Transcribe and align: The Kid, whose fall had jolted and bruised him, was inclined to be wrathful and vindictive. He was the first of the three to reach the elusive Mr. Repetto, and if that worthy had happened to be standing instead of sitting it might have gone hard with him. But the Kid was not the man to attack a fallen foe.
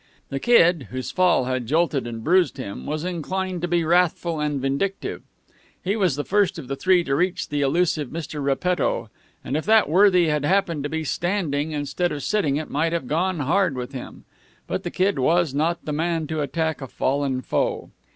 The 0.29 0.39
Kid, 0.39 0.87
whose 0.89 1.11
fall 1.11 1.45
had 1.45 1.67
jolted 1.67 2.07
and 2.07 2.23
bruised 2.23 2.57
him, 2.57 2.87
was 2.87 3.03
inclined 3.03 3.61
to 3.61 3.67
be 3.67 3.83
wrathful 3.83 4.39
and 4.39 4.59
vindictive. 4.59 5.21
He 5.79 5.95
was 5.95 6.15
the 6.15 6.23
first 6.23 6.57
of 6.57 6.67
the 6.67 6.75
three 6.75 7.03
to 7.03 7.13
reach 7.13 7.49
the 7.49 7.61
elusive 7.61 8.09
Mr. 8.09 8.43
Repetto, 8.43 9.11
and 9.43 9.55
if 9.55 9.63
that 9.67 9.87
worthy 9.87 10.27
had 10.29 10.43
happened 10.43 10.81
to 10.85 10.89
be 10.89 11.03
standing 11.03 11.71
instead 11.71 12.11
of 12.11 12.23
sitting 12.23 12.55
it 12.55 12.71
might 12.71 12.93
have 12.93 13.07
gone 13.07 13.41
hard 13.41 13.75
with 13.75 13.91
him. 13.91 14.25
But 14.65 14.81
the 14.81 14.89
Kid 14.89 15.19
was 15.19 15.53
not 15.53 15.85
the 15.85 15.93
man 15.93 16.25
to 16.29 16.41
attack 16.41 16.81
a 16.81 16.87
fallen 16.87 17.41
foe. 17.43 17.91